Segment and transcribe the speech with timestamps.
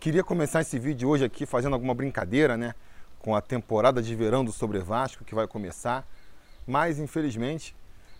[0.00, 2.74] Queria começar esse vídeo hoje aqui fazendo alguma brincadeira, né?
[3.18, 6.08] Com a temporada de verão do Sobre Vasco que vai começar.
[6.66, 7.76] Mas, infelizmente,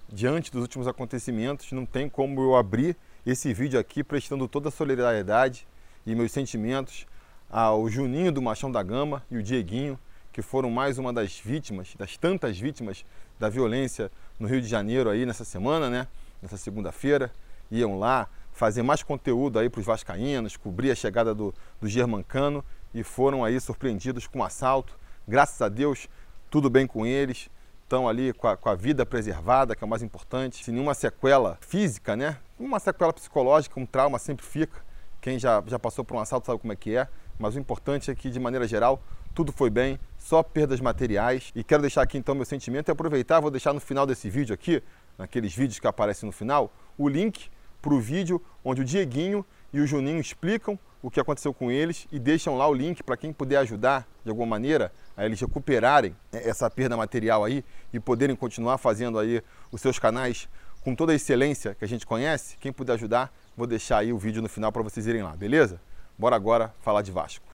[0.07, 4.71] diante dos últimos acontecimentos, não tem como eu abrir esse vídeo aqui prestando toda a
[4.71, 5.67] solidariedade
[6.05, 7.07] e meus sentimentos
[7.49, 9.99] ao Juninho do Machão da Gama e o Dieguinho,
[10.31, 13.07] que foram mais uma das vítimas, das tantas vítimas
[13.39, 16.07] da violência no Rio de Janeiro aí nessa semana, né?
[16.43, 17.33] Nessa segunda-feira.
[17.71, 22.65] Iam lá, fazer mais conteúdo aí para os vascaínos, cobrir a chegada do, do Germancano
[22.93, 24.99] e foram aí surpreendidos com um assalto.
[25.27, 26.09] Graças a Deus,
[26.51, 27.49] tudo bem com eles.
[27.83, 30.65] Estão ali com a, com a, vida preservada, que é o mais importante.
[30.65, 32.39] Sem nenhuma sequela física, né?
[32.59, 34.81] Uma sequela psicológica, um trauma sempre fica.
[35.21, 37.09] Quem já, já passou por um assalto sabe como é que é.
[37.39, 39.03] Mas o importante é que, de maneira geral,
[39.35, 41.51] tudo foi bem, só perdas materiais.
[41.55, 44.55] E quero deixar aqui então meu sentimento e aproveitar, vou deixar no final desse vídeo
[44.55, 44.83] aqui,
[45.19, 49.81] naqueles vídeos que aparecem no final, o link para o vídeo onde o Dieguinho e
[49.81, 53.33] o Juninho explicam o que aconteceu com eles e deixam lá o link para quem
[53.33, 58.79] puder ajudar de alguma maneira a eles recuperarem essa perda material aí e poderem continuar
[58.79, 60.49] fazendo aí os seus canais
[60.83, 62.57] com toda a excelência que a gente conhece.
[62.59, 65.81] Quem puder ajudar, vou deixar aí o vídeo no final para vocês irem lá, beleza?
[66.19, 67.50] Bora agora falar de Vasco.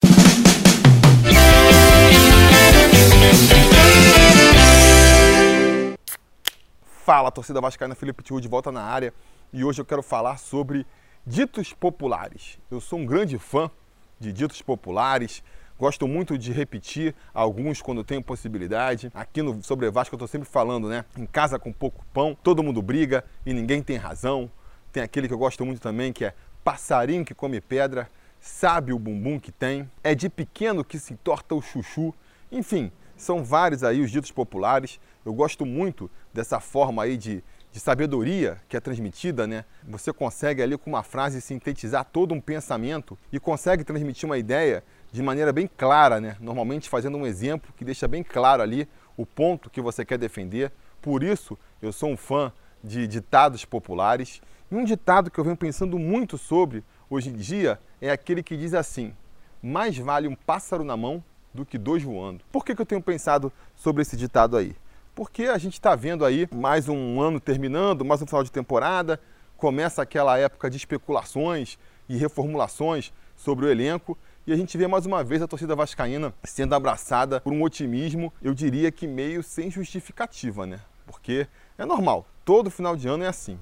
[7.07, 9.15] Fala, torcida vascaína, Felipe Tiu de volta na área
[9.53, 10.85] e hoje eu quero falar sobre
[11.25, 12.59] ditos populares.
[12.69, 13.71] Eu sou um grande fã
[14.19, 15.41] de ditos populares,
[15.79, 19.09] gosto muito de repetir alguns quando tenho possibilidade.
[19.15, 21.05] Aqui no Sobre Vasco eu estou sempre falando, né?
[21.17, 24.51] Em casa com pouco pão, todo mundo briga e ninguém tem razão.
[24.91, 26.35] Tem aquele que eu gosto muito também que é
[26.65, 31.55] passarinho que come pedra, sabe o bumbum que tem, é de pequeno que se entorta
[31.55, 32.13] o chuchu.
[32.51, 34.99] Enfim, são vários aí os ditos populares.
[35.27, 37.45] Eu gosto muito dessa forma aí de
[37.77, 39.67] de sabedoria que é transmitida, né?
[39.87, 44.83] Você consegue ali com uma frase sintetizar todo um pensamento e consegue transmitir uma ideia
[45.13, 46.39] de maneira bem clara, né?
[46.41, 50.73] Normalmente fazendo um exemplo que deixa bem claro ali o ponto que você quer defender.
[51.03, 52.51] Por isso, eu sou um fã
[52.83, 54.41] de ditados populares.
[54.71, 58.57] E um ditado que eu venho pensando muito sobre hoje em dia é aquele que
[58.57, 59.15] diz assim:
[59.63, 61.23] mais vale um pássaro na mão
[61.53, 62.43] do que dois voando.
[62.51, 64.75] Por que, que eu tenho pensado sobre esse ditado aí?
[65.17, 69.19] Porque a gente está vendo aí mais um ano terminando, mais um final de temporada,
[69.57, 74.17] começa aquela época de especulações e reformulações sobre o elenco
[74.47, 78.31] e a gente vê mais uma vez a torcida vascaína sendo abraçada por um otimismo,
[78.43, 80.81] eu diria que meio sem justificativa, né?
[81.07, 81.49] Porque
[81.79, 83.59] é normal, todo final de ano é assim.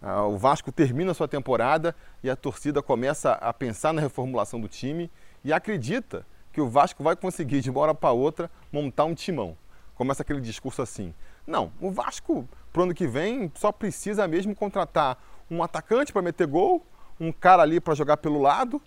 [0.00, 4.68] Ah, o Vasco termina sua temporada e a torcida começa a pensar na reformulação do
[4.68, 5.10] time
[5.42, 9.56] e acredita que o Vasco vai conseguir de uma hora para outra montar um timão
[9.94, 11.14] começa aquele discurso assim:
[11.46, 15.18] não, o Vasco pro ano que vem só precisa mesmo contratar
[15.50, 16.84] um atacante para meter gol,
[17.20, 18.80] um cara ali para jogar pelo lado,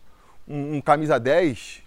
[0.47, 1.83] um, um camisa 10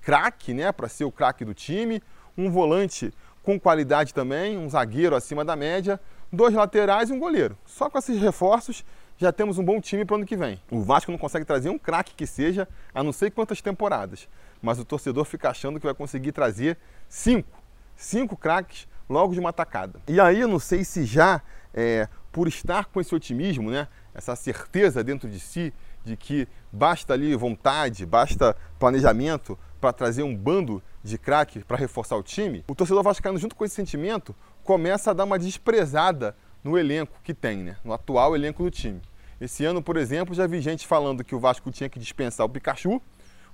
[0.00, 2.02] craque, né, para ser o craque do time,
[2.36, 3.12] um volante
[3.42, 6.00] com qualidade também, um zagueiro acima da média,
[6.32, 7.56] dois laterais e um goleiro.
[7.64, 8.84] Só com esses reforços
[9.18, 10.60] já temos um bom time para o ano que vem.
[10.70, 14.28] O Vasco não consegue trazer um craque que seja, a não sei quantas temporadas,
[14.60, 16.76] mas o torcedor fica achando que vai conseguir trazer
[17.08, 17.65] cinco
[17.96, 20.00] cinco craques logo de uma tacada.
[20.06, 21.40] E aí não sei se já,
[21.72, 25.72] é, por estar com esse otimismo, né, essa certeza dentro de si
[26.04, 32.16] de que basta ali vontade, basta planejamento para trazer um bando de craque para reforçar
[32.16, 36.78] o time, o torcedor vascaíno junto com esse sentimento começa a dar uma desprezada no
[36.78, 39.00] elenco que tem, né, no atual elenco do time.
[39.40, 42.48] Esse ano, por exemplo, já vi gente falando que o Vasco tinha que dispensar o
[42.48, 43.02] Pikachu,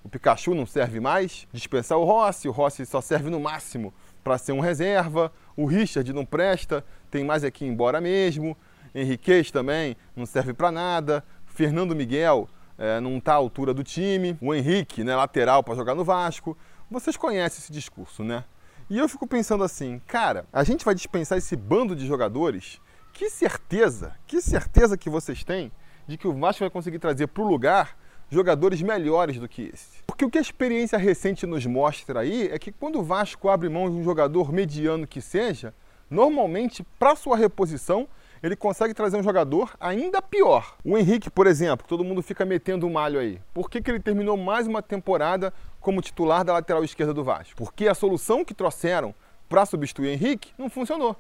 [0.05, 4.39] o Pikachu não serve mais, dispensar o Rossi, o Rossi só serve no máximo para
[4.39, 5.33] ser um reserva.
[5.57, 8.57] O Richard não presta, tem mais aqui embora mesmo.
[8.95, 11.25] Henriquez também não serve para nada.
[11.47, 14.37] Fernando Miguel é, não está à altura do time.
[14.41, 16.57] O Henrique, né, lateral para jogar no Vasco.
[16.91, 18.45] Vocês conhecem esse discurso, né?
[18.91, 22.81] E eu fico pensando assim, cara, a gente vai dispensar esse bando de jogadores.
[23.13, 25.73] Que certeza, que certeza que vocês têm
[26.07, 27.97] de que o Vasco vai conseguir trazer para o lugar
[28.33, 30.03] jogadores melhores do que esse.
[30.07, 33.69] Porque o que a experiência recente nos mostra aí é que quando o Vasco abre
[33.69, 35.75] mão de um jogador mediano que seja,
[36.09, 38.09] normalmente para sua reposição
[38.43, 40.77] ele consegue trazer um jogador ainda pior.
[40.83, 43.39] O Henrique, por exemplo, todo mundo fica metendo o um malho aí.
[43.53, 47.55] Por que, que ele terminou mais uma temporada como titular da lateral esquerda do Vasco?
[47.55, 49.15] Porque a solução que trouxeram
[49.49, 51.17] para substituir o Henrique não funcionou.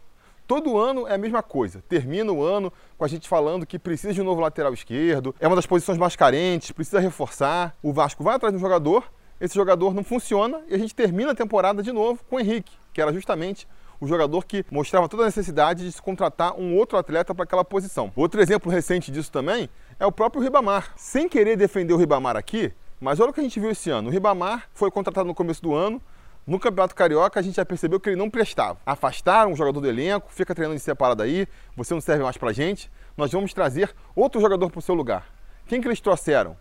[0.46, 1.82] Todo ano é a mesma coisa.
[1.88, 5.46] Termina o ano com a gente falando que precisa de um novo lateral esquerdo, é
[5.46, 7.76] uma das posições mais carentes, precisa reforçar.
[7.82, 9.04] O Vasco vai atrás de um jogador,
[9.40, 12.72] esse jogador não funciona e a gente termina a temporada de novo com o Henrique,
[12.92, 13.66] que era justamente
[14.00, 17.64] o jogador que mostrava toda a necessidade de se contratar um outro atleta para aquela
[17.64, 18.10] posição.
[18.16, 20.92] Outro exemplo recente disso também é o próprio Ribamar.
[20.96, 22.72] Sem querer defender o Ribamar aqui,
[23.02, 24.08] Mas olha o que a gente viu esse ano.
[24.08, 26.00] O Ribamar foi contratado no começo do ano.
[26.44, 28.80] No Campeonato Carioca, a gente já percebeu que ele não prestava.
[28.84, 31.46] Afastaram o jogador do elenco, fica treinando de separado aí,
[31.76, 32.90] você não serve mais pra gente.
[33.16, 35.26] Nós vamos trazer outro jogador pro seu lugar.
[35.66, 36.56] Quem que eles trouxeram?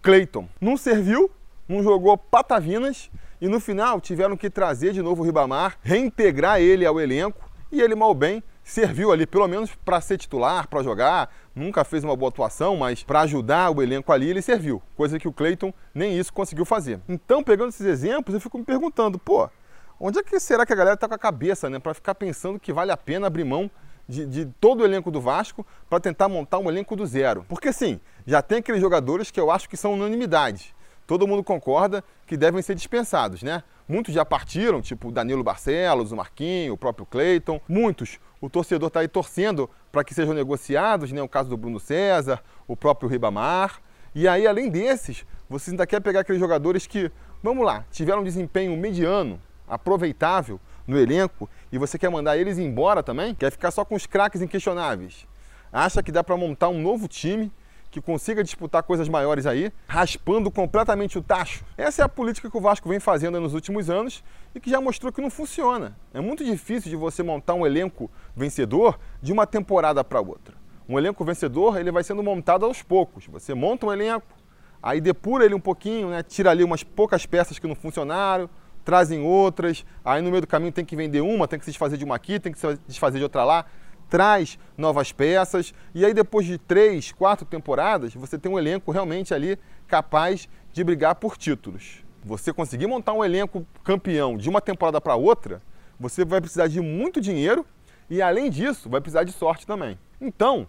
[0.00, 0.48] Cleiton.
[0.60, 1.30] Não serviu,
[1.68, 3.10] não jogou patavinas
[3.40, 7.80] e no final tiveram que trazer de novo o Ribamar, reintegrar ele ao elenco e
[7.80, 11.30] ele mal bem serviu ali pelo menos para ser titular, para jogar.
[11.54, 15.28] Nunca fez uma boa atuação, mas para ajudar o elenco ali ele serviu, coisa que
[15.28, 16.98] o Cleiton nem isso conseguiu fazer.
[17.08, 19.48] Então, pegando esses exemplos, eu fico me perguntando, pô,
[20.00, 22.58] onde é que será que a galera tá com a cabeça, né, para ficar pensando
[22.58, 23.70] que vale a pena abrir mão
[24.08, 27.44] de, de, todo o elenco do Vasco para tentar montar um elenco do zero.
[27.48, 30.74] Porque sim, já tem aqueles jogadores que eu acho que são unanimidade.
[31.06, 33.62] Todo mundo concorda que devem ser dispensados, né?
[33.86, 37.60] Muitos já partiram, tipo Danilo Barcelos, o Marquinho, o próprio Cleiton.
[37.68, 41.20] Muitos, o torcedor está aí torcendo para que sejam negociados, né?
[41.20, 43.82] O caso do Bruno César, o próprio Ribamar.
[44.14, 47.12] E aí, além desses, você ainda quer pegar aqueles jogadores que,
[47.42, 53.02] vamos lá, tiveram um desempenho mediano, aproveitável no elenco, e você quer mandar eles embora
[53.02, 53.34] também?
[53.34, 55.26] Quer ficar só com os craques inquestionáveis?
[55.72, 57.52] Acha que dá para montar um novo time
[57.94, 61.64] que consiga disputar coisas maiores aí, raspando completamente o tacho.
[61.78, 64.80] Essa é a política que o Vasco vem fazendo nos últimos anos e que já
[64.80, 65.96] mostrou que não funciona.
[66.12, 70.56] É muito difícil de você montar um elenco vencedor de uma temporada para outra.
[70.88, 73.28] Um elenco vencedor ele vai sendo montado aos poucos.
[73.28, 74.26] Você monta um elenco,
[74.82, 76.20] aí depura ele um pouquinho, né?
[76.24, 78.50] tira ali umas poucas peças que não funcionaram,
[78.84, 81.96] trazem outras, aí no meio do caminho tem que vender uma, tem que se desfazer
[81.96, 83.64] de uma aqui, tem que se desfazer de outra lá
[84.08, 89.32] traz novas peças, e aí depois de três, quatro temporadas, você tem um elenco realmente
[89.34, 92.04] ali capaz de brigar por títulos.
[92.24, 95.60] Você conseguir montar um elenco campeão de uma temporada para outra,
[95.98, 97.66] você vai precisar de muito dinheiro
[98.08, 99.98] e, além disso, vai precisar de sorte também.
[100.20, 100.66] Então,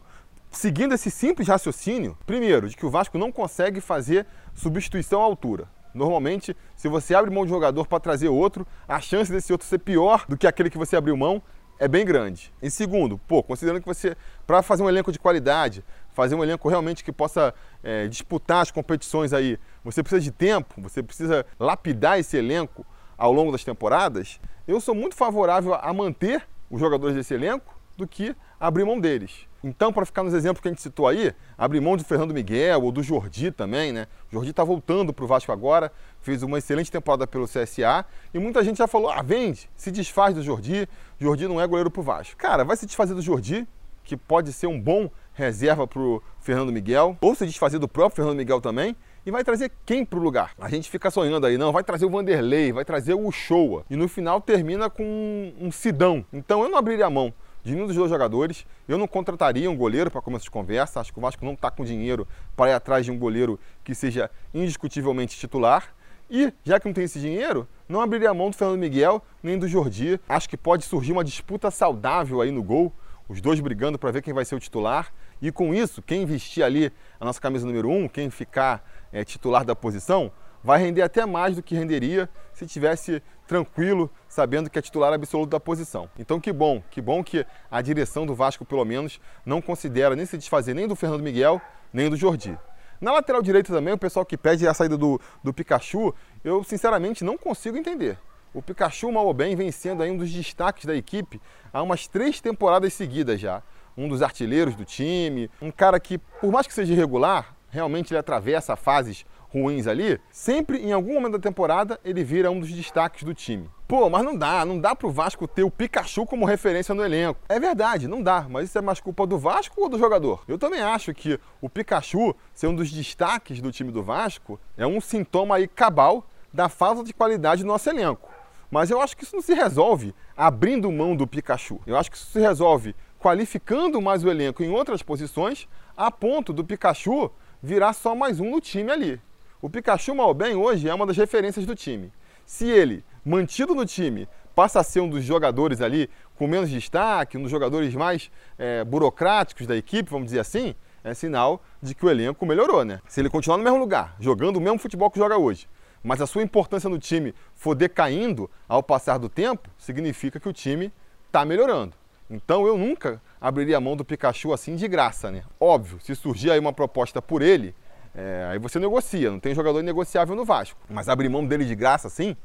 [0.51, 5.67] seguindo esse simples raciocínio, primeiro, de que o Vasco não consegue fazer substituição à altura.
[5.93, 9.65] Normalmente, se você abre mão de um jogador para trazer outro, a chance desse outro
[9.65, 11.41] ser pior do que aquele que você abriu mão
[11.79, 12.53] é bem grande.
[12.61, 15.83] Em segundo, pô, considerando que você, para fazer um elenco de qualidade,
[16.13, 20.81] fazer um elenco realmente que possa é, disputar as competições aí, você precisa de tempo,
[20.81, 22.85] você precisa lapidar esse elenco
[23.17, 28.07] ao longo das temporadas, eu sou muito favorável a manter os jogadores desse elenco do
[28.07, 29.47] que abrir mão deles.
[29.67, 32.83] Então, para ficar nos exemplos que a gente citou aí, abrir mão do Fernando Miguel
[32.83, 34.05] ou do Jordi também, né?
[34.29, 35.91] O Jordi está voltando para o Vasco agora,
[36.21, 40.35] fez uma excelente temporada pelo CSA e muita gente já falou: ah, vende, se desfaz
[40.35, 40.87] do Jordi,
[41.19, 42.37] Jordi não é goleiro para o Vasco.
[42.37, 43.67] Cara, vai se desfazer do Jordi,
[44.03, 48.17] que pode ser um bom reserva para o Fernando Miguel, ou se desfazer do próprio
[48.17, 48.95] Fernando Miguel também,
[49.25, 50.51] e vai trazer quem para o lugar?
[50.59, 53.95] A gente fica sonhando aí, não, vai trazer o Vanderlei, vai trazer o Showa, e
[53.95, 56.23] no final termina com um Sidão.
[56.31, 57.33] Então eu não abriria a mão
[57.65, 58.65] de nenhum dos dois jogadores.
[58.87, 60.99] Eu não contrataria um goleiro para começo de conversa.
[60.99, 63.95] Acho que o Vasco não está com dinheiro para ir atrás de um goleiro que
[63.95, 65.93] seja indiscutivelmente titular.
[66.29, 69.57] E, já que não tem esse dinheiro, não abriria a mão do Fernando Miguel nem
[69.57, 70.19] do Jordi.
[70.29, 72.93] Acho que pode surgir uma disputa saudável aí no gol,
[73.27, 75.11] os dois brigando para ver quem vai ser o titular.
[75.41, 79.65] E com isso, quem vestir ali a nossa camisa número um, quem ficar é, titular
[79.65, 80.31] da posição,
[80.65, 85.51] vai render até mais do que renderia se tivesse tranquilo, sabendo que é titular absoluto
[85.51, 86.09] da posição.
[86.17, 90.25] Então que bom, que bom que a direção do Vasco, pelo menos, não considera nem
[90.25, 91.61] se desfazer nem do Fernando Miguel,
[91.93, 92.57] nem do Jordi.
[92.99, 97.23] Na lateral direita também, o pessoal que pede a saída do, do Pikachu, eu sinceramente
[97.23, 98.17] não consigo entender.
[98.51, 101.39] O Pikachu, mal ou bem, vem sendo aí um dos destaques da equipe
[101.71, 103.61] há umas três temporadas seguidas já.
[103.95, 108.19] Um dos artilheiros do time, um cara que, por mais que seja irregular, realmente ele
[108.19, 109.25] atravessa fases
[109.61, 113.69] ruins ali, sempre em algum momento da temporada ele vira um dos destaques do time.
[113.87, 117.39] Pô, mas não dá, não dá pro Vasco ter o Pikachu como referência no elenco.
[117.47, 120.43] É verdade, não dá, mas isso é mais culpa do Vasco ou do jogador?
[120.47, 124.85] Eu também acho que o Pikachu ser um dos destaques do time do Vasco é
[124.85, 128.29] um sintoma aí cabal da falta de qualidade do nosso elenco.
[128.71, 131.79] Mas eu acho que isso não se resolve abrindo mão do Pikachu.
[131.85, 136.51] Eu acho que isso se resolve qualificando mais o elenco em outras posições, a ponto
[136.51, 137.31] do Pikachu
[137.61, 139.21] virar só mais um no time ali.
[139.65, 142.13] O Pikachu mal bem hoje é uma das referências do time.
[142.45, 147.35] Se ele, mantido no time, passa a ser um dos jogadores ali com menos destaque,
[147.35, 148.29] um dos jogadores mais
[148.59, 153.01] é, burocráticos da equipe, vamos dizer assim, é sinal de que o elenco melhorou, né?
[153.07, 155.67] Se ele continuar no mesmo lugar, jogando o mesmo futebol que joga hoje,
[156.03, 160.53] mas a sua importância no time for decaindo ao passar do tempo, significa que o
[160.53, 160.93] time
[161.25, 161.93] está melhorando.
[162.29, 165.41] Então eu nunca abriria a mão do Pikachu assim de graça, né?
[165.59, 167.73] Óbvio, se surgir aí uma proposta por ele,
[168.15, 170.79] é, aí você negocia, não tem jogador negociável no Vasco.
[170.89, 172.35] Mas abrir mão dele de graça assim,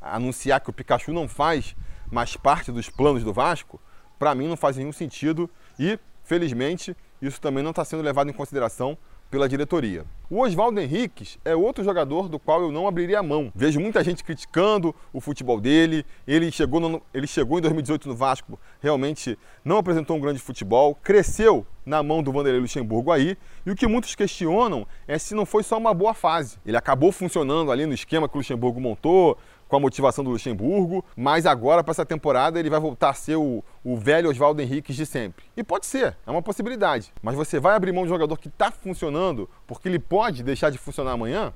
[0.00, 1.76] anunciar que o Pikachu não faz
[2.10, 3.80] mais parte dos planos do Vasco,
[4.18, 8.32] para mim não faz nenhum sentido e, felizmente, isso também não está sendo levado em
[8.32, 8.98] consideração
[9.30, 10.04] pela diretoria.
[10.32, 13.50] O Oswaldo Henriques é outro jogador do qual eu não abriria a mão.
[13.52, 16.06] Vejo muita gente criticando o futebol dele.
[16.24, 20.96] Ele chegou, no, ele chegou em 2018 no Vasco, realmente não apresentou um grande futebol,
[21.02, 23.36] cresceu na mão do Vanderlei Luxemburgo aí.
[23.66, 26.58] E o que muitos questionam é se não foi só uma boa fase.
[26.64, 29.36] Ele acabou funcionando ali no esquema que o Luxemburgo montou,
[29.70, 33.36] com a motivação do Luxemburgo, mas agora para essa temporada ele vai voltar a ser
[33.36, 35.44] o, o velho Oswaldo Henrique de sempre.
[35.56, 37.12] E pode ser, é uma possibilidade.
[37.22, 40.68] Mas você vai abrir mão de um jogador que está funcionando porque ele pode deixar
[40.68, 41.50] de funcionar amanhã?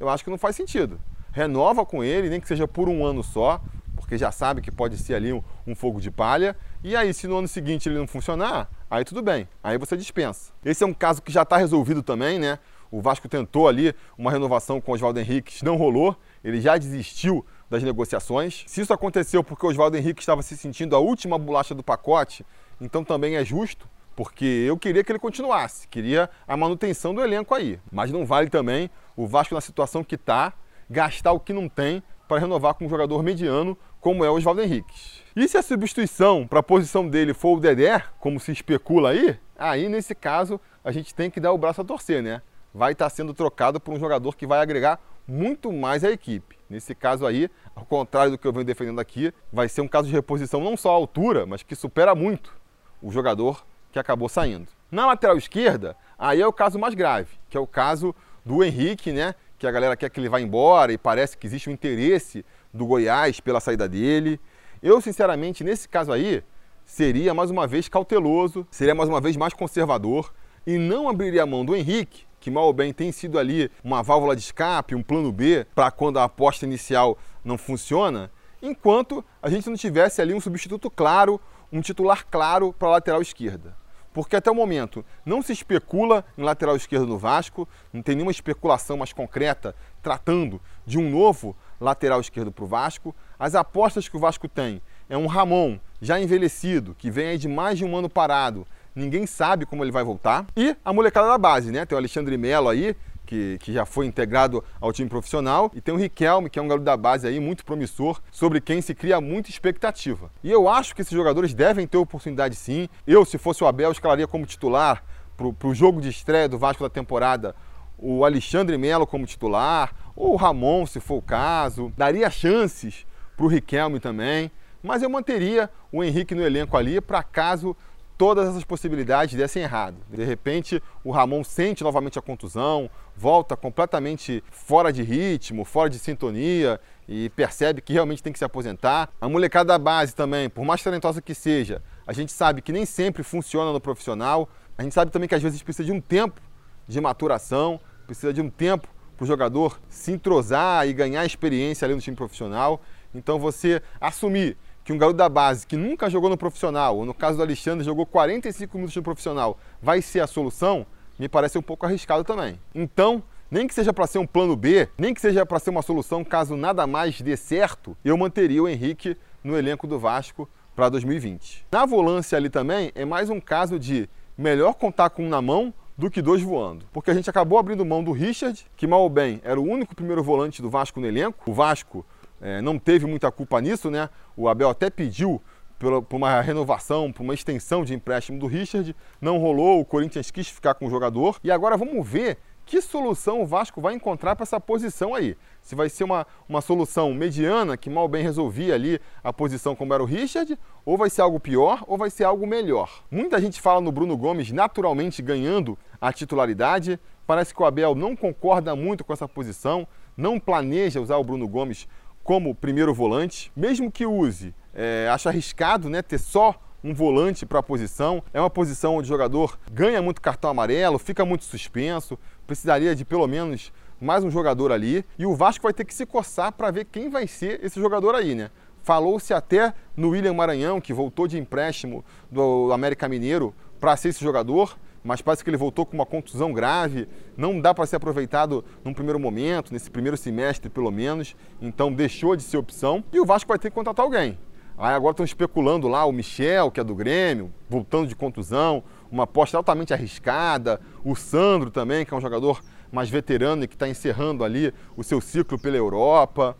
[0.00, 1.00] Eu acho que não faz sentido.
[1.30, 3.60] Renova com ele, nem que seja por um ano só,
[3.94, 6.56] porque já sabe que pode ser ali um, um, fogo de palha.
[6.82, 10.50] E aí, se no ano seguinte ele não funcionar, aí tudo bem, aí você dispensa.
[10.64, 12.58] Esse é um caso que já está resolvido também, né?
[12.90, 17.46] O Vasco tentou ali uma renovação com o Oswaldo Henrique, não rolou, ele já desistiu
[17.70, 18.64] das negociações.
[18.66, 22.44] Se isso aconteceu porque o Oswaldo Henrique estava se sentindo a última bolacha do pacote,
[22.80, 27.54] então também é justo, porque eu queria que ele continuasse, queria a manutenção do elenco
[27.54, 27.78] aí.
[27.88, 30.52] Mas não vale também o Vasco na situação que está,
[30.90, 34.60] gastar o que não tem para renovar com um jogador mediano como é o Oswaldo
[34.60, 35.22] Henrique.
[35.36, 39.38] E se a substituição para a posição dele for o Dedé, como se especula aí,
[39.56, 42.42] aí nesse caso a gente tem que dar o braço a torcer, né?
[42.74, 44.98] Vai estar sendo trocado por um jogador que vai agregar
[45.28, 46.58] muito mais à equipe.
[46.68, 50.08] Nesse caso aí, ao contrário do que eu venho defendendo aqui, vai ser um caso
[50.08, 52.52] de reposição não só à altura, mas que supera muito
[53.00, 53.64] o jogador
[53.98, 54.68] que acabou saindo.
[54.90, 58.14] Na lateral esquerda, aí é o caso mais grave, que é o caso
[58.44, 59.34] do Henrique, né?
[59.58, 62.86] Que a galera quer que ele vá embora e parece que existe um interesse do
[62.86, 64.40] Goiás pela saída dele.
[64.82, 66.42] Eu, sinceramente, nesse caso aí,
[66.84, 70.32] seria mais uma vez cauteloso, seria mais uma vez mais conservador
[70.66, 74.02] e não abriria a mão do Henrique que mal ou bem tem sido ali uma
[74.02, 78.30] válvula de escape, um plano B para quando a aposta inicial não funciona,
[78.62, 81.40] enquanto a gente não tivesse ali um substituto claro,
[81.72, 83.76] um titular claro para a lateral esquerda.
[84.18, 88.32] Porque até o momento não se especula em lateral esquerdo no Vasco, não tem nenhuma
[88.32, 93.14] especulação mais concreta tratando de um novo lateral esquerdo para o Vasco.
[93.38, 97.46] As apostas que o Vasco tem é um Ramon já envelhecido, que vem aí de
[97.46, 100.44] mais de um ano parado, ninguém sabe como ele vai voltar.
[100.56, 101.86] E a molecada da base, né?
[101.86, 102.96] Tem o Alexandre Melo aí,
[103.28, 106.66] que, que, já foi integrado ao time profissional, e tem o Riquelme, que é um
[106.66, 110.30] garoto da base aí muito promissor, sobre quem se cria muita expectativa.
[110.42, 112.88] E eu acho que esses jogadores devem ter oportunidade sim.
[113.06, 115.04] Eu, se fosse o Abel, escalaria como titular
[115.36, 117.54] para o jogo de estreia do Vasco da temporada
[117.98, 121.92] o Alexandre Melo como titular, ou o Ramon, se for o caso.
[121.96, 123.04] Daria chances
[123.36, 124.50] para o Riquelme também,
[124.82, 127.76] mas eu manteria o Henrique no elenco ali para caso
[128.18, 129.96] todas essas possibilidades dessem errado.
[130.10, 135.98] De repente, o Ramon sente novamente a contusão, volta completamente fora de ritmo, fora de
[135.98, 139.10] sintonia e percebe que realmente tem que se aposentar.
[139.20, 142.86] A molecada da base também, por mais talentosa que seja, a gente sabe que nem
[142.86, 144.48] sempre funciona no profissional.
[144.76, 146.40] A gente sabe também que às vezes precisa de um tempo
[146.86, 151.94] de maturação, precisa de um tempo para o jogador se entrosar e ganhar experiência ali
[151.96, 152.80] no time profissional.
[153.12, 157.12] Então você assumir que um garoto da base que nunca jogou no profissional, ou no
[157.12, 160.86] caso do Alexandre, jogou 45 minutos no profissional, vai ser a solução,
[161.18, 162.58] me parece um pouco arriscado também.
[162.74, 165.82] Então, nem que seja para ser um plano B, nem que seja para ser uma
[165.82, 170.88] solução caso nada mais dê certo, eu manteria o Henrique no elenco do Vasco para
[170.88, 171.66] 2020.
[171.72, 175.74] Na volância ali também é mais um caso de melhor contar com um na mão
[175.96, 176.86] do que dois voando.
[176.92, 179.96] Porque a gente acabou abrindo mão do Richard, que mal ou bem era o único
[179.96, 181.50] primeiro volante do Vasco no elenco.
[181.50, 182.06] O Vasco
[182.40, 184.08] é, não teve muita culpa nisso, né?
[184.36, 185.42] O Abel até pediu
[185.78, 190.48] por uma renovação, por uma extensão de empréstimo do Richard, não rolou, o Corinthians quis
[190.48, 191.38] ficar com o jogador.
[191.42, 195.34] E agora vamos ver que solução o Vasco vai encontrar para essa posição aí.
[195.62, 199.94] Se vai ser uma, uma solução mediana, que mal bem resolvia ali a posição como
[199.94, 203.02] era o Richard, ou vai ser algo pior, ou vai ser algo melhor.
[203.10, 207.00] Muita gente fala no Bruno Gomes naturalmente ganhando a titularidade.
[207.26, 211.48] Parece que o Abel não concorda muito com essa posição, não planeja usar o Bruno
[211.48, 211.88] Gomes
[212.22, 216.54] como primeiro volante, mesmo que use, é, acho arriscado né, ter só
[216.84, 218.22] um volante para a posição.
[218.32, 222.16] É uma posição onde o jogador ganha muito cartão amarelo, fica muito suspenso,
[222.46, 225.04] precisaria de pelo menos mais um jogador ali.
[225.18, 228.14] E o Vasco vai ter que se coçar para ver quem vai ser esse jogador
[228.14, 228.52] aí, né?
[228.80, 234.22] Falou-se até no William Maranhão, que voltou de empréstimo do América Mineiro para ser esse
[234.22, 238.64] jogador mas parece que ele voltou com uma contusão grave, não dá para ser aproveitado
[238.84, 243.24] num primeiro momento, nesse primeiro semestre pelo menos, então deixou de ser opção e o
[243.24, 244.38] Vasco vai ter que contratar alguém.
[244.78, 249.24] Aí agora estão especulando lá o Michel, que é do Grêmio, voltando de contusão, uma
[249.24, 253.88] aposta altamente arriscada, o Sandro também, que é um jogador mais veterano e que está
[253.88, 256.56] encerrando ali o seu ciclo pela Europa.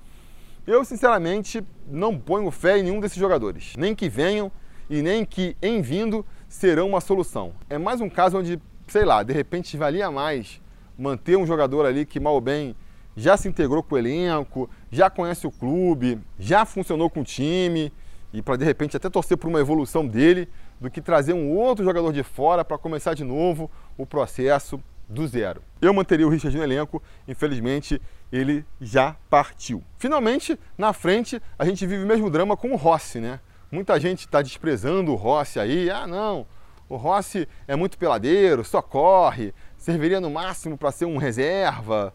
[0.66, 4.50] Eu, sinceramente, não ponho fé em nenhum desses jogadores, nem que venham
[4.90, 7.52] e nem que, em vindo, serão uma solução.
[7.70, 10.60] É mais um caso onde, sei lá, de repente valia mais
[10.98, 12.74] manter um jogador ali que mal ou bem
[13.16, 17.92] já se integrou com o elenco, já conhece o clube, já funcionou com o time
[18.32, 20.48] e para de repente até torcer por uma evolução dele,
[20.80, 25.26] do que trazer um outro jogador de fora para começar de novo o processo do
[25.26, 25.62] zero.
[25.80, 29.82] Eu manteria o Richard no elenco, infelizmente ele já partiu.
[29.98, 33.40] Finalmente, na frente, a gente vive o mesmo drama com o Rossi, né?
[33.70, 36.46] Muita gente está desprezando o Rossi aí, ah não,
[36.88, 42.14] o Rossi é muito peladeiro, só corre, serviria no máximo para ser um reserva.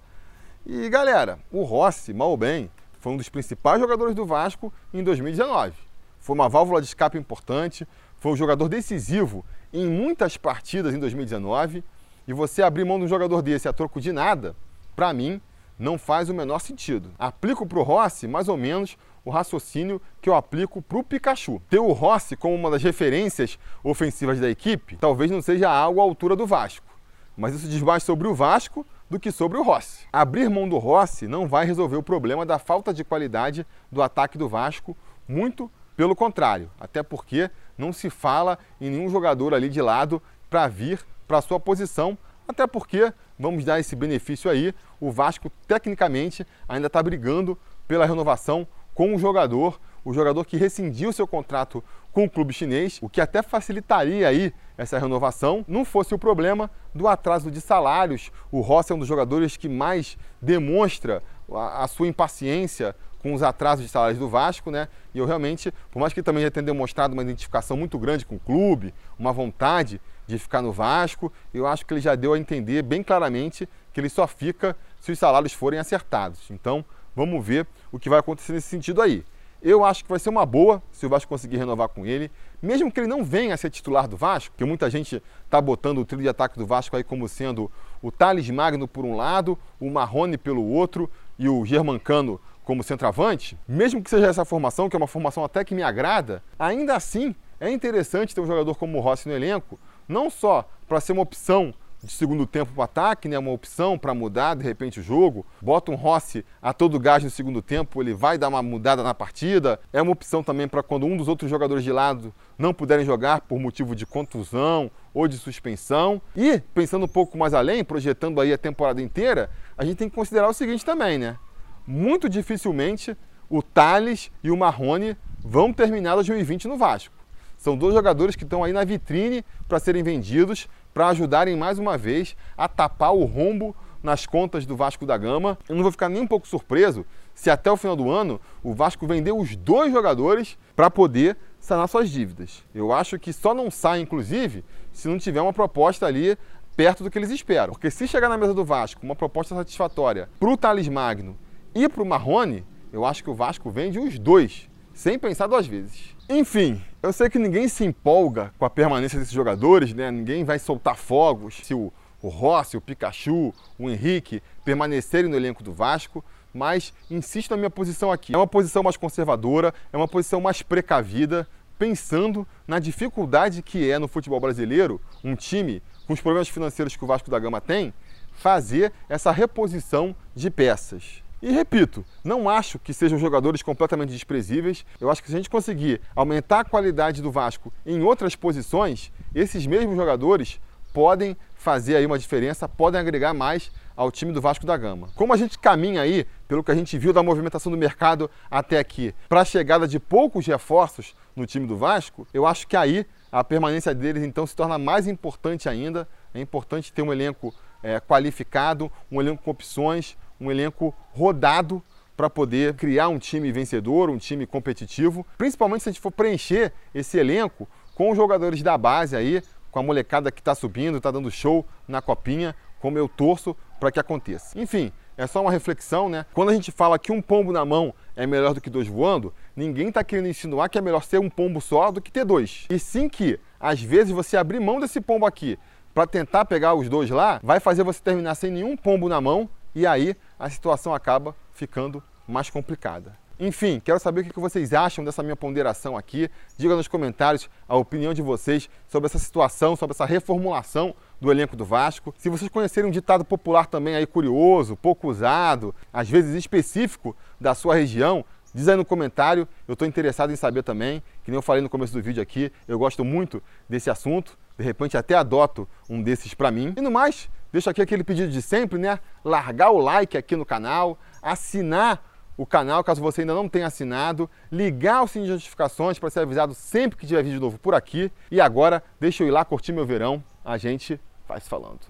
[0.65, 5.03] E galera, o Rossi, mal ou bem, foi um dos principais jogadores do Vasco em
[5.03, 5.73] 2019.
[6.23, 7.85] Foi uma válvula de escape importante,
[8.17, 11.83] foi um jogador decisivo em muitas partidas em 2019.
[12.25, 14.55] E você abrir mão de um jogador desse a troco de nada,
[14.95, 15.41] para mim,
[15.77, 17.11] não faz o menor sentido.
[17.19, 21.61] Aplico para o Rossi mais ou menos o raciocínio que eu aplico para o Pikachu.
[21.69, 26.03] Ter o Rossi como uma das referências ofensivas da equipe talvez não seja algo à
[26.03, 26.87] altura do Vasco,
[27.35, 30.07] mas isso diz mais sobre o Vasco do que sobre o Rossi.
[30.13, 34.37] Abrir mão do Rossi não vai resolver o problema da falta de qualidade do ataque
[34.37, 34.95] do Vasco,
[35.27, 40.67] muito pelo contrário, até porque não se fala em nenhum jogador ali de lado para
[40.67, 46.87] vir para sua posição, até porque, vamos dar esse benefício aí, o Vasco tecnicamente ainda
[46.87, 47.57] está brigando
[47.87, 52.99] pela renovação com o jogador, o jogador que rescindiu seu contrato com o clube chinês,
[53.01, 58.31] o que até facilitaria aí essa renovação, não fosse o problema do atraso de salários.
[58.51, 63.85] O Rossi é um dos jogadores que mais demonstra a sua impaciência com os atrasos
[63.85, 64.89] de salários do Vasco, né?
[65.13, 68.25] E eu realmente, por mais que ele também já tenha demonstrado uma identificação muito grande
[68.25, 72.33] com o clube, uma vontade de ficar no Vasco, eu acho que ele já deu
[72.33, 76.51] a entender bem claramente que ele só fica se os salários forem acertados.
[76.51, 76.83] Então,
[77.15, 79.23] vamos ver o que vai acontecer nesse sentido aí.
[79.61, 82.29] Eu acho que vai ser uma boa se o Vasco conseguir renovar com ele,
[82.61, 85.99] mesmo que ele não venha a ser titular do Vasco, que muita gente está botando
[85.99, 89.57] o trio de ataque do Vasco aí como sendo o Thales Magno por um lado,
[89.79, 94.95] o Marrone pelo outro e o Germancano como centroavante, mesmo que seja essa formação, que
[94.95, 98.97] é uma formação até que me agrada, ainda assim é interessante ter um jogador como
[98.97, 101.73] o Rossi no elenco, não só para ser uma opção
[102.03, 105.45] de segundo tempo para o ataque, né, uma opção para mudar de repente o jogo.
[105.61, 109.13] Bota um Rossi a todo gás no segundo tempo, ele vai dar uma mudada na
[109.13, 109.79] partida.
[109.91, 113.41] É uma opção também para quando um dos outros jogadores de lado não puderem jogar
[113.41, 116.21] por motivo de contusão ou de suspensão.
[116.35, 120.15] E pensando um pouco mais além, projetando aí a temporada inteira, a gente tem que
[120.15, 121.37] considerar o seguinte também, né?
[121.85, 123.17] Muito dificilmente
[123.49, 127.13] o Thales e o Marrone vão terminar 2020 no Vasco.
[127.57, 131.97] São dois jogadores que estão aí na vitrine para serem vendidos, para ajudarem mais uma
[131.97, 135.57] vez a tapar o rombo nas contas do Vasco da Gama.
[135.69, 138.73] Eu não vou ficar nem um pouco surpreso se até o final do ano o
[138.73, 142.63] Vasco vendeu os dois jogadores para poder sanar suas dívidas.
[142.75, 146.37] Eu acho que só não sai, inclusive, se não tiver uma proposta ali
[146.75, 147.73] perto do que eles esperam.
[147.73, 151.37] Porque se chegar na mesa do Vasco uma proposta satisfatória para o Thales Magno
[151.75, 155.65] e para o Marrone, eu acho que o Vasco vende os dois, sem pensar duas
[155.65, 156.15] vezes.
[156.29, 160.11] Enfim, eu sei que ninguém se empolga com a permanência desses jogadores, né?
[160.11, 165.63] Ninguém vai soltar fogos se o, o Rossi, o Pikachu, o Henrique permanecerem no elenco
[165.63, 168.33] do Vasco, mas insisto na minha posição aqui.
[168.33, 171.47] É uma posição mais conservadora, é uma posição mais precavida,
[171.79, 177.03] pensando na dificuldade que é no futebol brasileiro um time com os problemas financeiros que
[177.03, 177.93] o Vasco da Gama tem,
[178.33, 181.22] fazer essa reposição de peças.
[181.43, 184.85] E repito, não acho que sejam jogadores completamente desprezíveis.
[184.97, 189.11] Eu acho que se a gente conseguir aumentar a qualidade do Vasco em outras posições,
[189.35, 190.61] esses mesmos jogadores
[190.93, 195.09] podem fazer aí uma diferença, podem agregar mais ao time do Vasco da Gama.
[195.15, 198.79] Como a gente caminha aí, pelo que a gente viu da movimentação do mercado até
[198.79, 203.05] aqui, para a chegada de poucos reforços no time do Vasco, eu acho que aí
[203.29, 206.07] a permanência deles então se torna mais importante ainda.
[206.33, 207.53] É importante ter um elenco
[207.83, 211.81] é, qualificado, um elenco com opções, um elenco rodado
[212.15, 216.71] para poder criar um time vencedor, um time competitivo, principalmente se a gente for preencher
[216.93, 221.09] esse elenco com os jogadores da base aí, com a molecada que está subindo, está
[221.09, 224.59] dando show na copinha, como eu torço para que aconteça.
[224.59, 226.25] Enfim, é só uma reflexão, né?
[226.33, 229.33] Quando a gente fala que um pombo na mão é melhor do que dois voando,
[229.55, 232.65] ninguém está querendo insinuar que é melhor ser um pombo só do que ter dois.
[232.69, 235.57] E sim que, às vezes, você abrir mão desse pombo aqui
[235.93, 239.49] para tentar pegar os dois lá, vai fazer você terminar sem nenhum pombo na mão
[239.75, 243.17] e aí a situação acaba ficando mais complicada.
[243.39, 246.29] Enfim, quero saber o que vocês acham dessa minha ponderação aqui.
[246.55, 251.55] Diga nos comentários a opinião de vocês sobre essa situação, sobre essa reformulação do elenco
[251.55, 252.13] do Vasco.
[252.17, 257.55] Se vocês conhecerem um ditado popular também aí curioso, pouco usado, às vezes específico da
[257.55, 259.47] sua região, diz aí no comentário.
[259.67, 262.51] Eu estou interessado em saber também, que nem eu falei no começo do vídeo aqui,
[262.67, 264.37] eu gosto muito desse assunto.
[264.57, 266.75] De repente até adoto um desses para mim.
[266.77, 268.99] E no mais, deixo aqui aquele pedido de sempre, né?
[269.23, 272.03] Largar o like aqui no canal, assinar
[272.35, 276.21] o canal caso você ainda não tenha assinado, ligar o sininho de notificações para ser
[276.21, 278.11] avisado sempre que tiver vídeo novo por aqui.
[278.31, 281.81] E agora, deixa eu ir lá curtir meu verão, a gente vai se falando.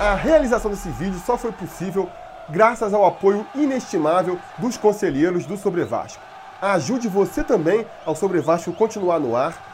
[0.00, 2.10] A realização desse vídeo só foi possível
[2.48, 6.22] graças ao apoio inestimável dos conselheiros do Sobre Vasco.
[6.60, 9.73] Ajude você também ao Sobre Vasco continuar no ar,